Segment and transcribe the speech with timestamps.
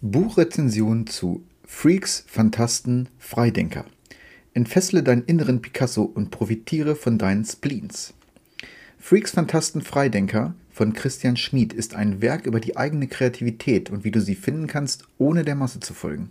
[0.00, 3.84] Buchrezension zu Freaks, Phantasten, Freidenker.
[4.54, 8.14] Entfessle deinen inneren Picasso und profitiere von deinen Spleens.
[8.98, 14.12] Freaks, Phantasten, Freidenker von Christian Schmid ist ein Werk über die eigene Kreativität und wie
[14.12, 16.30] du sie finden kannst, ohne der Masse zu folgen.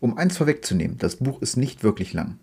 [0.00, 2.38] Um eins vorwegzunehmen, das Buch ist nicht wirklich lang.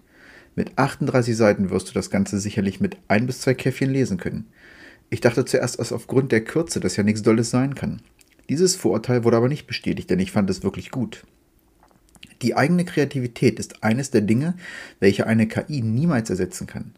[0.56, 4.48] Mit 38 Seiten wirst du das Ganze sicherlich mit ein bis zwei Käffchen lesen können.
[5.10, 8.02] Ich dachte zuerst, dass aufgrund der Kürze das ja nichts Dolles sein kann.
[8.50, 11.24] Dieses Vorurteil wurde aber nicht bestätigt, denn ich fand es wirklich gut.
[12.42, 14.56] Die eigene Kreativität ist eines der Dinge,
[15.00, 16.94] welche eine KI niemals ersetzen kann.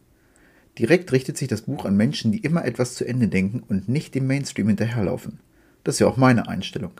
[0.79, 4.15] Direkt richtet sich das Buch an Menschen, die immer etwas zu Ende denken und nicht
[4.15, 5.39] dem Mainstream hinterherlaufen.
[5.83, 6.91] Das ist ja auch meine Einstellung.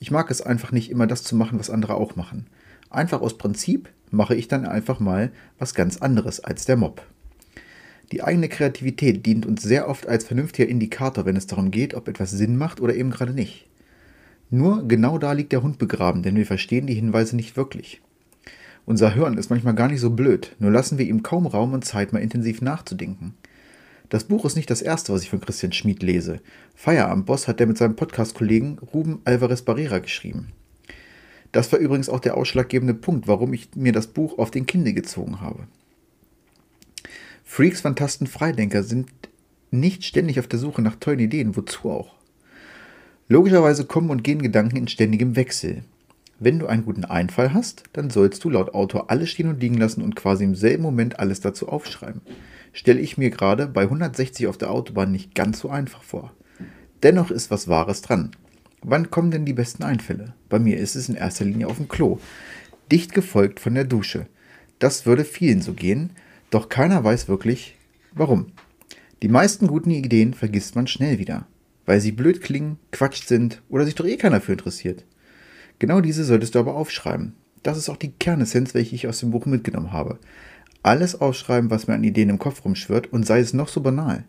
[0.00, 2.46] Ich mag es einfach nicht immer das zu machen, was andere auch machen.
[2.94, 7.02] Einfach aus Prinzip mache ich dann einfach mal was ganz anderes als der Mob.
[8.12, 12.06] Die eigene Kreativität dient uns sehr oft als vernünftiger Indikator, wenn es darum geht, ob
[12.06, 13.66] etwas Sinn macht oder eben gerade nicht.
[14.50, 18.00] Nur genau da liegt der Hund begraben, denn wir verstehen die Hinweise nicht wirklich.
[18.86, 21.84] Unser Hören ist manchmal gar nicht so blöd, nur lassen wir ihm kaum Raum und
[21.84, 23.34] Zeit, mal intensiv nachzudenken.
[24.10, 26.40] Das Buch ist nicht das erste, was ich von Christian Schmid lese.
[26.76, 30.52] Feierabendboss hat er mit seinem Podcast-Kollegen Ruben Alvarez Barrera geschrieben.
[31.54, 34.92] Das war übrigens auch der ausschlaggebende Punkt, warum ich mir das Buch auf den Kinde
[34.92, 35.68] gezogen habe.
[37.44, 39.08] Freaks, Fantasten, Freidenker sind
[39.70, 42.16] nicht ständig auf der Suche nach tollen Ideen, wozu auch.
[43.28, 45.84] Logischerweise kommen und gehen Gedanken in ständigem Wechsel.
[46.40, 49.76] Wenn du einen guten Einfall hast, dann sollst du laut Autor alles stehen und liegen
[49.76, 52.22] lassen und quasi im selben Moment alles dazu aufschreiben.
[52.72, 56.32] Stelle ich mir gerade bei 160 auf der Autobahn nicht ganz so einfach vor.
[57.04, 58.32] Dennoch ist was Wahres dran.
[58.84, 60.34] Wann kommen denn die besten Einfälle?
[60.48, 62.18] Bei mir ist es in erster Linie auf dem Klo.
[62.92, 64.26] Dicht gefolgt von der Dusche.
[64.78, 66.10] Das würde vielen so gehen,
[66.50, 67.76] doch keiner weiß wirklich,
[68.12, 68.52] warum.
[69.22, 71.46] Die meisten guten Ideen vergisst man schnell wieder
[71.86, 75.04] weil sie blöd klingen, Quatsch sind oder sich doch eh keiner für interessiert.
[75.78, 77.34] Genau diese solltest du aber aufschreiben.
[77.62, 80.18] Das ist auch die Kernessenz, welche ich aus dem Buch mitgenommen habe.
[80.82, 84.24] Alles aufschreiben, was mir an Ideen im Kopf rumschwirrt und sei es noch so banal.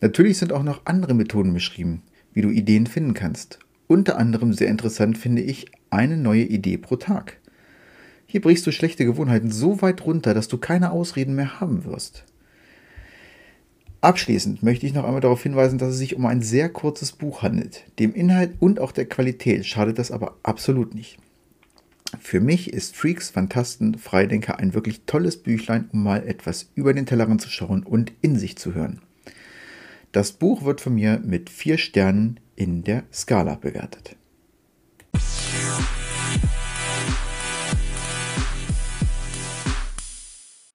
[0.00, 2.02] Natürlich sind auch noch andere Methoden beschrieben,
[2.36, 3.58] wie du Ideen finden kannst.
[3.86, 7.38] Unter anderem sehr interessant finde ich eine neue Idee pro Tag.
[8.26, 12.24] Hier brichst du schlechte Gewohnheiten so weit runter, dass du keine Ausreden mehr haben wirst.
[14.02, 17.42] Abschließend möchte ich noch einmal darauf hinweisen, dass es sich um ein sehr kurzes Buch
[17.42, 17.84] handelt.
[17.98, 21.16] Dem Inhalt und auch der Qualität schadet das aber absolut nicht.
[22.20, 27.06] Für mich ist Freaks, Fantasten, Freidenker ein wirklich tolles Büchlein, um mal etwas über den
[27.06, 29.00] Tellerrand zu schauen und in sich zu hören.
[30.16, 34.16] Das Buch wird von mir mit vier Sternen in der Skala bewertet.